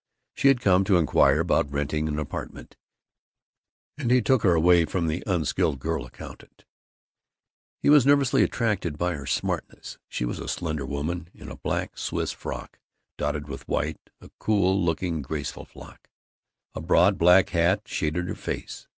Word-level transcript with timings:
She 0.33 0.47
had 0.47 0.61
come 0.61 0.83
to 0.85 0.97
inquire 0.97 1.39
about 1.41 1.71
renting 1.71 2.07
an 2.07 2.17
apartment, 2.17 2.75
and 3.99 4.09
he 4.09 4.19
took 4.19 4.41
her 4.41 4.55
away 4.55 4.83
from 4.85 5.05
the 5.05 5.21
unskilled 5.27 5.77
girl 5.77 6.05
accountant. 6.07 6.65
He 7.83 7.87
was 7.87 8.03
nervously 8.03 8.41
attracted 8.41 8.97
by 8.97 9.13
her 9.13 9.27
smartness. 9.27 9.99
She 10.09 10.25
was 10.25 10.39
a 10.39 10.47
slender 10.47 10.87
woman, 10.87 11.29
in 11.35 11.49
a 11.49 11.55
black 11.55 11.99
Swiss 11.99 12.31
frock 12.31 12.79
dotted 13.19 13.47
with 13.47 13.67
white, 13.67 14.09
a 14.19 14.31
cool 14.39 14.83
looking 14.83 15.21
graceful 15.21 15.65
frock. 15.65 16.09
A 16.73 16.81
broad 16.81 17.19
black 17.19 17.49
hat 17.51 17.83
shaded 17.85 18.27
her 18.27 18.33
face. 18.33 18.87